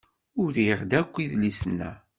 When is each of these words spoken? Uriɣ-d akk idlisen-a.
Uriɣ-d 0.41 0.91
akk 0.99 1.13
idlisen-a. 1.23 1.91